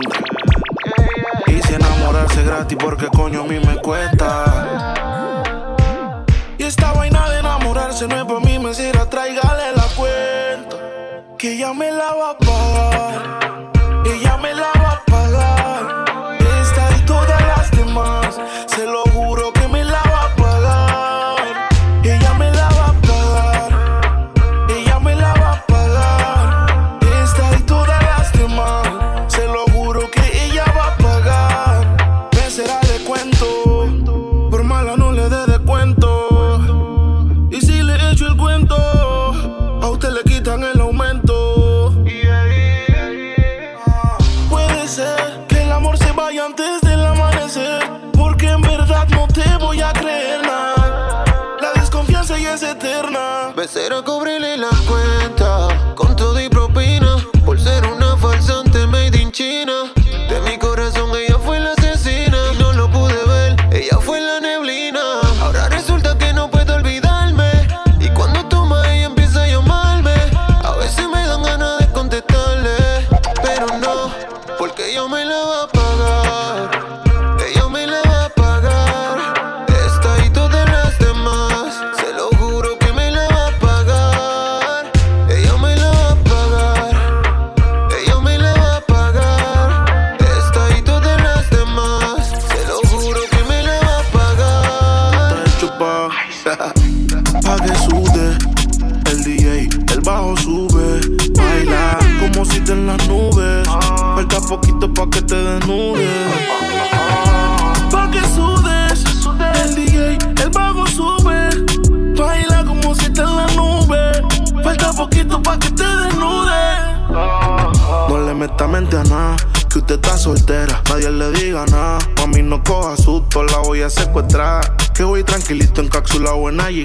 [1.47, 4.95] Y enamorarse gratis, porque coño a mí me cuesta.
[6.57, 10.75] Y esta vaina de enamorarse no es para mí, me sirve, tráigale la cuenta.
[11.37, 13.39] Que ella me la va a pagar.
[14.07, 16.05] Ella me la va a pagar.
[16.61, 19.60] Esta y todas las demás, se lo juro que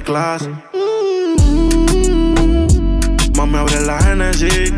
[0.07, 0.49] en G-Class.
[3.37, 4.73] Mami, abre la Genesis.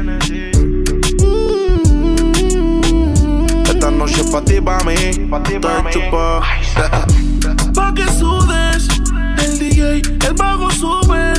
[3.68, 4.94] Esta noche pa' ti, pa' mí.
[5.44, 5.60] Te
[5.90, 6.42] chupa.
[7.74, 8.88] pa' que sudes.
[9.42, 11.32] El DJ, el bajo sube.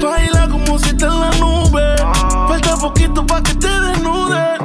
[0.00, 1.96] Baila como si te en la nube.
[2.48, 4.58] Falta poquito pa' que te desnude.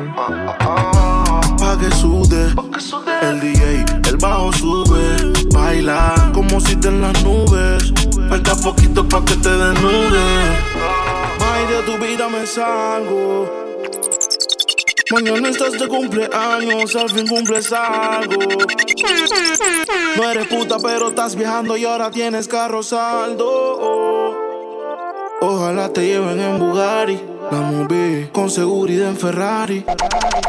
[1.60, 2.54] Pa' que sude.
[3.22, 4.83] El DJ, el bajo sube.
[6.64, 7.94] Baila como si te en las nubes.
[8.30, 10.22] Falta poquito pa' que te desnude.
[11.40, 13.52] Ay, de tu vida me salgo.
[15.12, 18.38] Mañana estás de cumpleaños, al fin cumples algo.
[20.18, 24.40] No eres puta, pero estás viajando y ahora tienes carro saldo.
[25.42, 27.20] Ojalá te lleven en Bugatti,
[27.52, 29.86] la movie con seguridad en Ferrari.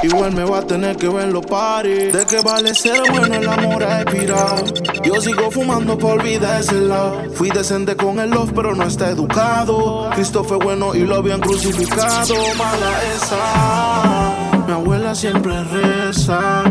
[0.03, 2.13] Igual me va a tener que ver los paris.
[2.13, 4.65] ¿De qué vale ser bueno el amor a expirado?
[5.03, 7.23] Yo sigo fumando por vida ese lado.
[7.33, 10.11] Fui decente con el love, pero no está educado.
[10.15, 12.35] Cristo fue bueno y lo habían crucificado.
[12.59, 14.65] Mala esa.
[14.67, 16.65] Mi abuela siempre reza.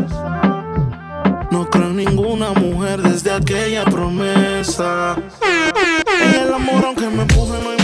[1.50, 5.16] No creo en ninguna mujer desde aquella promesa.
[6.22, 7.83] En el amor, aunque me empuje, no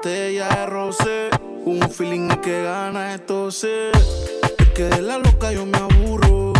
[0.00, 1.30] botella de rosé.
[1.66, 3.90] Un feeling que gana esto sé.
[4.58, 6.54] Es que de la loca yo me aburro.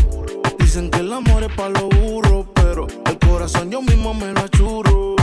[0.58, 2.46] Dicen que el amor es pa' los burros.
[2.54, 5.16] Pero el corazón yo mismo me lo achurro.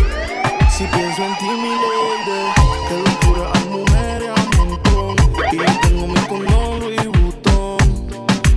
[0.76, 2.41] Si pienso en ti, mi lady,
[2.88, 5.15] que locura hay mujeres a montón.
[5.51, 7.78] Y tengo mi condón Louis Vuitton.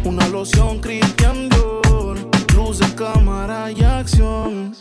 [0.05, 0.71] Una loción.
[0.81, 1.50] Luces,
[3.01, 4.77] cámara y acción.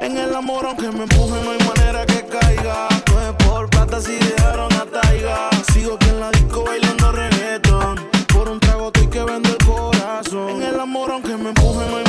[0.00, 2.88] En el amor, aunque me empuje, no hay manera que caiga.
[3.08, 5.50] No por plata si dejaron a Taiga.
[5.72, 8.00] Sigo aquí en la disco bailando reggaeton.
[8.32, 10.48] Por un trago estoy que vende el corazón.
[10.48, 12.03] En el amor, aunque me empuje, no hay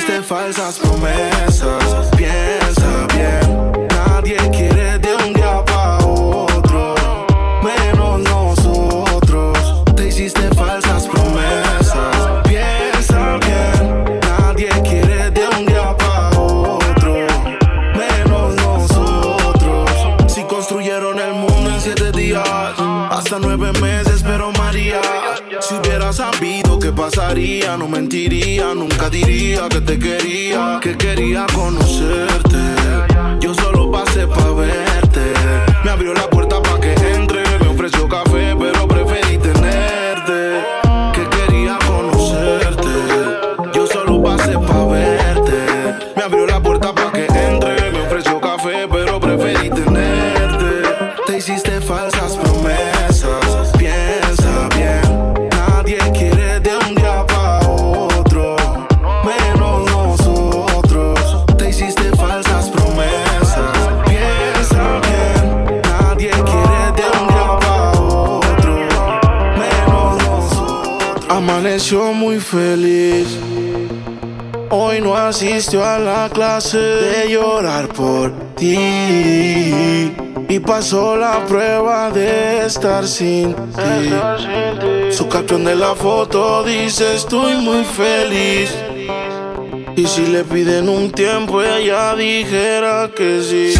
[0.00, 0.78] también te hiciste falsas
[28.74, 32.58] nunca diría que te quería, que quería conocerte.
[33.40, 35.32] Yo solo pasé pa' verte.
[35.84, 36.39] Me abrió la puerta
[75.60, 80.10] asistió a la clase de llorar por ti.
[80.48, 85.12] Y pasó la prueba de estar sin ti.
[85.12, 88.74] Su caption de la foto dice estoy muy feliz.
[89.96, 93.74] Y si le piden un tiempo, ella dijera que sí.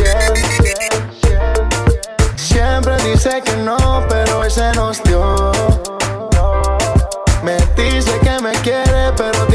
[2.36, 5.50] Siempre dice que no, pero hoy se nos dio.
[7.42, 9.49] Me dice que me quiere, pero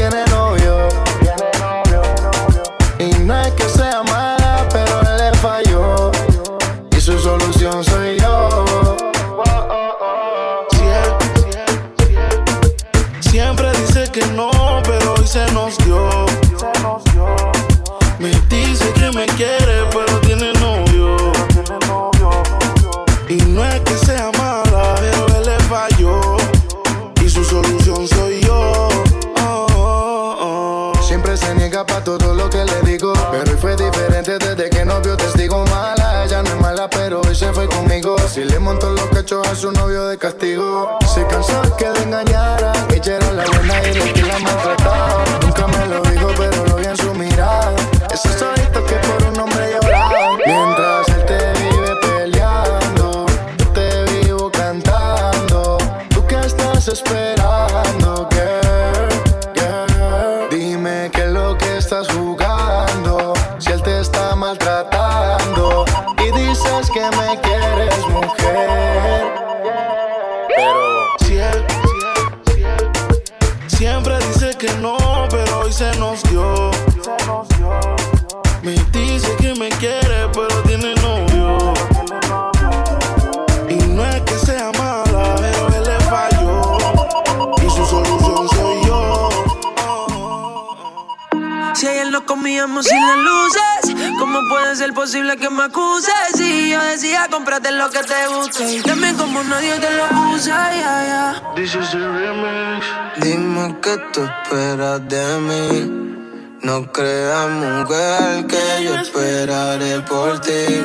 [37.36, 38.16] se fue conmigo.
[38.28, 40.98] Si le montó los cachos a su novio de castigo.
[41.14, 42.72] Se cansó que le engañara.
[42.94, 45.24] Ella era la buena y de que la maltrataba.
[45.42, 47.76] Nunca me lo dijo, pero lo vi en su mirada.
[48.10, 49.25] Esos ojitos que por
[92.82, 96.14] sin las luces, ¿cómo puede ser posible que me acuses?
[96.34, 98.76] Si yo decía, cómprate lo que te guste.
[98.76, 100.04] Y también como nadie te lo
[100.34, 101.54] usa, ya, ya.
[101.54, 102.86] This is the remix.
[103.18, 106.06] Dime que tú esperas de mí.
[106.62, 110.84] No creas, mujer, que yo esperaré por ti.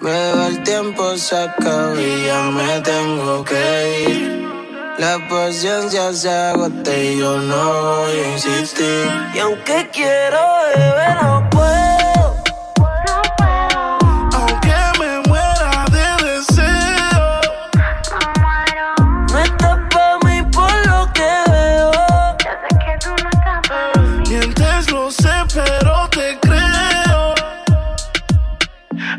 [0.00, 4.47] Me va el tiempo, se acaba y ya me tengo que ir.
[4.98, 9.08] La paciencia se agota y yo no voy a insistir.
[9.32, 10.40] Y aunque quiero
[10.74, 12.36] beber, no puedo.
[14.34, 17.40] Aunque me muera de deseo,
[19.32, 21.92] No estás pa' mí por lo que veo.
[24.28, 27.34] mientes lo sé, pero te creo.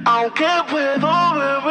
[0.03, 1.68] Aunque puedo beber,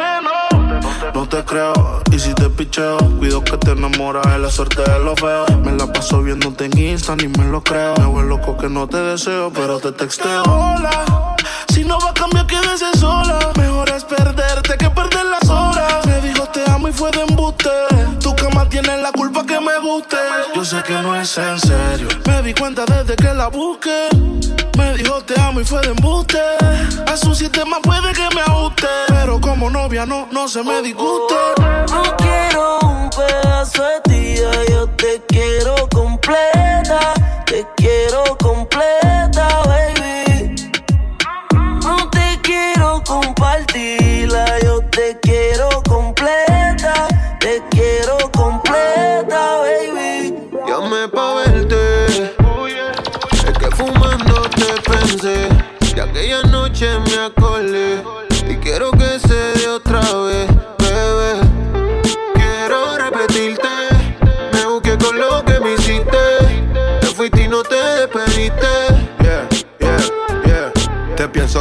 [2.11, 5.45] y si te picheo, cuido que te enamoras de la suerte de lo feo.
[5.63, 7.93] Me la paso viéndote en Insta, ni me lo creo.
[7.95, 10.43] Me vuelvo loco que no te deseo, pero te texteo.
[10.43, 11.35] Hola,
[11.73, 13.39] si no va a cambiar, quédese sola.
[13.57, 16.05] Mejor es perderte que perder las horas.
[16.07, 17.69] Me dijo te amo y fue de embuste.
[18.19, 19.13] Tu cama tiene la
[20.55, 22.09] Yo sé que no es en serio.
[22.27, 24.09] Me di cuenta desde que la busqué.
[24.77, 26.41] Me dijo te amo y fue de embuste.
[27.07, 28.87] A su sistema puede que me ajuste.
[29.07, 31.35] Pero como novia no, no se me disguste.
[31.91, 37.13] No quiero un pedazo de ti, yo te quiero completa.
[37.45, 40.71] Te quiero completa, baby.
[41.53, 45.68] No te quiero compartirla, yo te quiero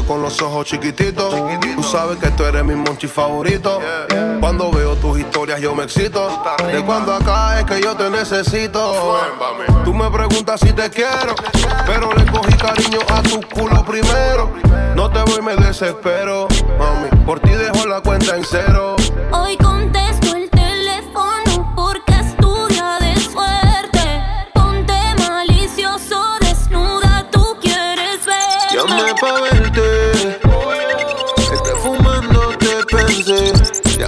[0.08, 1.34] con los ojos chiquititos.
[1.76, 3.78] Tú sabes que tú eres mi monchi favorito.
[4.40, 6.42] Cuando veo tus historias yo me excito.
[6.72, 9.18] De cuando acá es que yo te necesito.
[9.84, 11.34] Tú me preguntas si te quiero,
[11.86, 14.50] pero le cogí cariño a tu culo primero.
[14.96, 16.48] No te voy, me desespero,
[16.78, 17.24] mami.
[17.26, 18.96] Por ti dejo la cuenta en cero.
[19.30, 20.07] Hoy contesto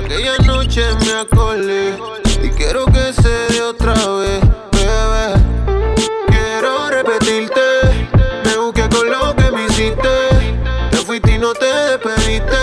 [0.01, 1.99] aquella noche me acordé.
[2.43, 4.41] Y quiero que se dé otra vez,
[4.73, 5.35] bebé.
[6.27, 7.61] Quiero repetirte.
[8.45, 10.09] Me busqué con lo que me hiciste.
[10.91, 12.57] Te fuiste y no te despediste.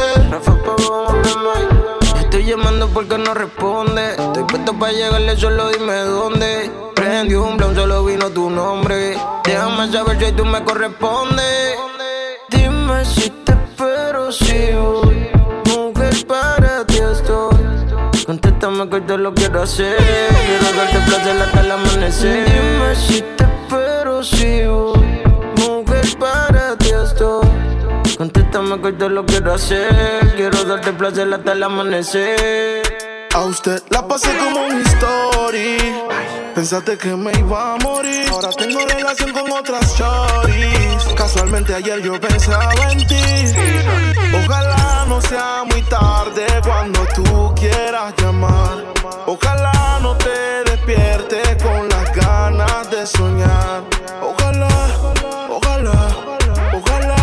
[2.19, 4.11] Estoy llamando porque no responde.
[4.11, 6.71] Estoy puesto para llegarle, solo dime dónde.
[6.95, 9.17] prendí un blon, solo vino tu nombre.
[9.43, 11.86] Déjame saber si tú me correspondes.
[18.59, 19.97] Contéstame que te lo quiero hacer.
[19.99, 22.45] Quiero darte placer hasta el amanecer.
[22.45, 25.21] Dime si te espero, si voy.
[25.57, 27.47] Mujer, para ti estoy.
[28.17, 30.33] Contéstame que te lo quiero hacer.
[30.35, 32.81] Quiero darte placer hasta el amanecer.
[33.35, 35.77] A usted la pasé como un story.
[36.55, 38.27] Pensaste que me iba a morir.
[38.31, 41.13] Ahora tengo relación con otras choris.
[41.15, 43.53] Casualmente ayer yo pensaba en ti.
[44.33, 47.46] Ojalá no sea muy tarde cuando tú
[47.87, 48.83] quieras llamar.
[49.25, 53.81] Ojalá no te despiertes con las ganas de soñar.
[54.21, 54.67] Ojalá,
[55.49, 55.93] ojalá,
[56.73, 57.15] ojalá,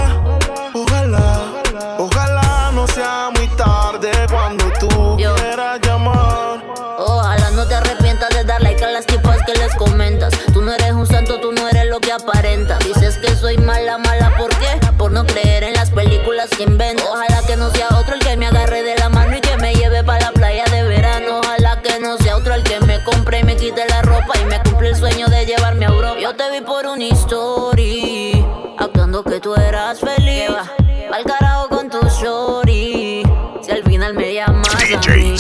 [0.73, 1.97] ojalá.
[1.99, 6.65] Ojalá no sea muy tarde cuando tú quieras llamar.
[6.99, 10.33] Ojalá no te arrepientas de dar like a las tipas que les comentas.
[10.55, 12.79] Tú no eres un santo, tú no eres lo que aparenta.
[12.79, 14.81] Dices que soy mala, mala, ¿por qué?
[14.97, 17.04] Por no creer en las películas que inventas.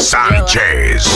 [0.05, 1.09] Sánchez.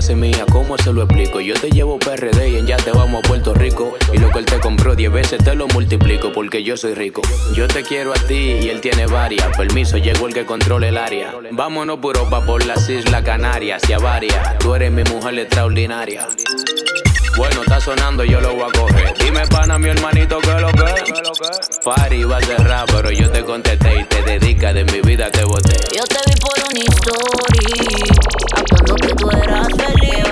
[0.00, 1.40] Ser mía, ¿cómo se lo explico?
[1.40, 3.94] Yo te llevo PRD y en ya te vamos a Puerto Rico.
[4.12, 7.22] Y lo que él te compró 10 veces te lo multiplico porque yo soy rico.
[7.54, 9.56] Yo te quiero a ti y él tiene varias.
[9.56, 11.34] Permiso, llegó el que controla el área.
[11.52, 14.58] Vámonos por Europa, por las Islas Canarias y a varias.
[14.58, 16.28] Tú eres mi mujer extraordinaria.
[17.38, 19.14] Bueno, está sonando, yo lo voy a coger.
[19.16, 20.84] Dime, pana, mi hermanito, que lo que?
[21.84, 25.44] Fari va a cerrar, pero yo te contesté y te dedica de mi vida te
[25.44, 25.76] boté.
[25.96, 28.10] Yo te vi por una story,
[28.56, 30.24] actuando que tú eras feliz.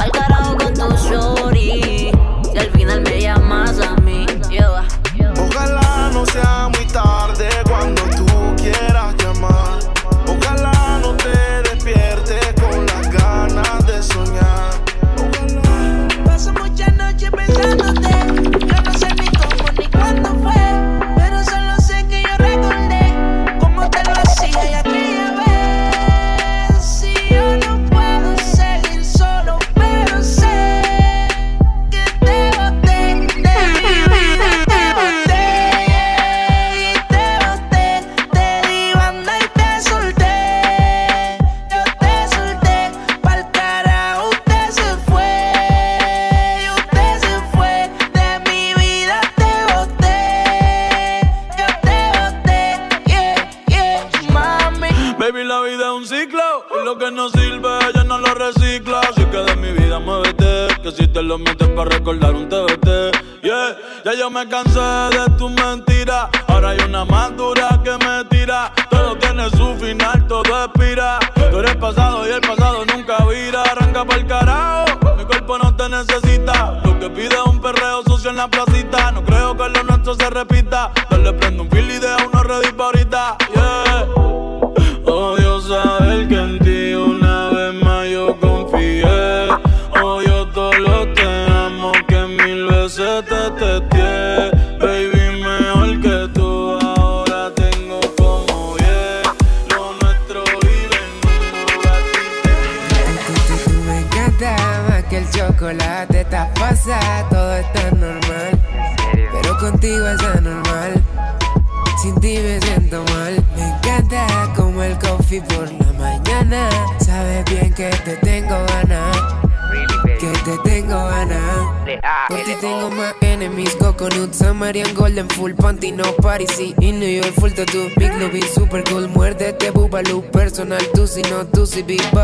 [0.00, 2.10] Al carajo con tu shorty.
[2.52, 3.39] Si al final me llamas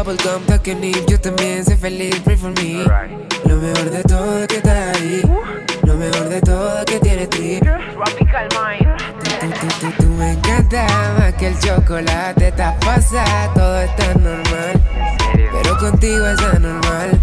[0.06, 0.46] bubblegum.
[0.46, 2.20] Tucking it, yo también sé feliz.
[2.20, 2.84] Pray for me.
[3.44, 5.22] Lo mejor de todo es que estás ahí.
[5.82, 7.58] Lo mejor de todo es que tienes ti.
[7.60, 7.70] Tú,
[9.60, 10.86] tú, tú, tú me encanta
[11.18, 12.48] más que el chocolate.
[12.48, 14.80] Estás pasa, todo está normal.
[15.34, 17.20] Pero contigo es anormal.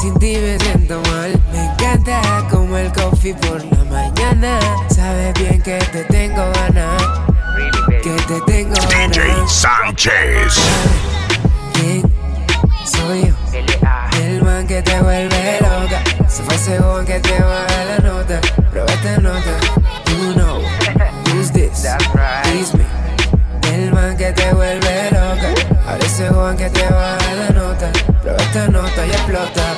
[0.00, 1.32] Sin ti me siento mal.
[1.52, 4.60] Me encanta como el coffee por la mañana.
[4.88, 7.02] Sabes bien que te tengo ganas.
[8.02, 11.19] Que te tengo DJ Sánchez.
[12.80, 13.34] ¿Quién soy yo?
[14.22, 16.02] El man que te vuelve loca.
[16.28, 18.40] Se fue según que te baja la nota.
[18.70, 19.50] Prueba esta nota.
[20.06, 20.62] You know
[21.26, 21.84] who's this?
[22.54, 22.84] It's me.
[23.72, 25.54] El man que te vuelve loca.
[25.86, 27.92] Ahora ese Juan que te baja la nota.
[28.22, 29.69] Prueba esta nota y explota.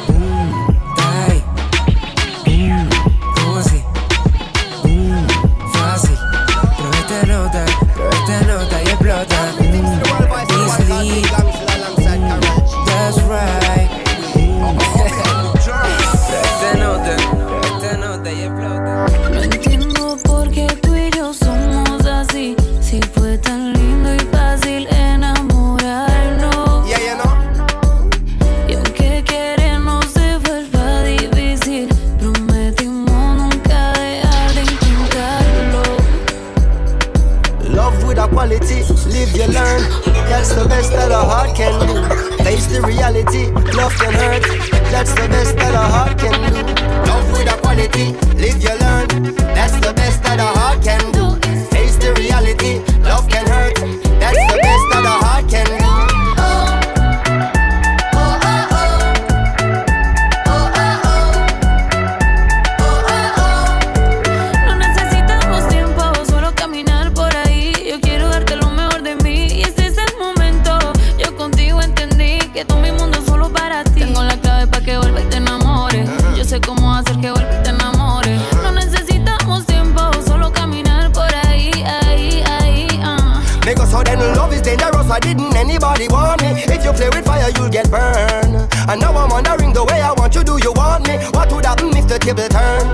[86.82, 88.66] If you play with fire, you'll get burned.
[88.90, 91.14] And now I'm wondering the way I want you, do you want me?
[91.30, 92.90] What would happen if the table turn?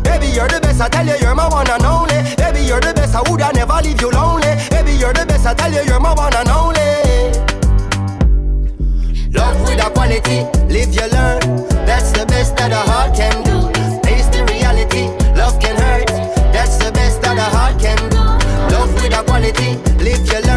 [0.00, 2.16] Baby, you're the best, I tell you, you're my one and only.
[2.40, 4.56] Baby, you're the best, I would I never leave you lonely.
[4.72, 6.80] Baby, you're the best, I tell you, you're my one and only.
[9.36, 11.68] Love with a quality, live you learn.
[11.84, 13.68] That's the best that a heart can do.
[14.00, 16.08] Face the reality, love can hurt.
[16.56, 18.24] That's the best that a heart can do.
[18.72, 20.49] Love with a quality, live you learn.